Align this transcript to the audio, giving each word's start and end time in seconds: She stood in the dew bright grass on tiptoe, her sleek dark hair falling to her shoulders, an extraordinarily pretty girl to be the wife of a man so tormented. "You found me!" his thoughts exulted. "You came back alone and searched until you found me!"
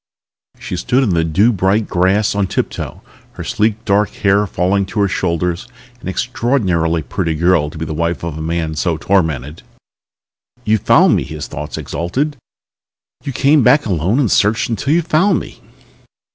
She 0.57 0.77
stood 0.77 1.03
in 1.03 1.11
the 1.11 1.23
dew 1.23 1.53
bright 1.53 1.87
grass 1.87 2.33
on 2.33 2.47
tiptoe, 2.47 3.03
her 3.33 3.43
sleek 3.43 3.85
dark 3.85 4.09
hair 4.09 4.47
falling 4.47 4.83
to 4.87 4.99
her 5.01 5.07
shoulders, 5.07 5.67
an 6.01 6.07
extraordinarily 6.07 7.03
pretty 7.03 7.35
girl 7.35 7.69
to 7.69 7.77
be 7.77 7.85
the 7.85 7.93
wife 7.93 8.23
of 8.23 8.35
a 8.35 8.41
man 8.41 8.73
so 8.73 8.97
tormented. 8.97 9.61
"You 10.65 10.79
found 10.79 11.15
me!" 11.15 11.21
his 11.23 11.45
thoughts 11.45 11.77
exulted. 11.77 12.35
"You 13.23 13.31
came 13.31 13.61
back 13.61 13.85
alone 13.85 14.19
and 14.19 14.31
searched 14.31 14.69
until 14.69 14.91
you 14.91 15.03
found 15.03 15.37
me!" 15.39 15.61